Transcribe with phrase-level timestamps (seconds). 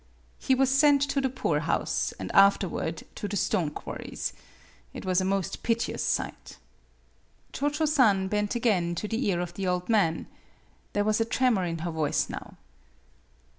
[0.39, 4.33] He was sent to the poorhouse, and afterward to the stone quarries.
[4.95, 6.57] It was a most piteous sight."
[7.53, 10.25] Cho Cho San bent again to the ear of the old man.
[10.93, 12.55] There was a tremor in her voice now.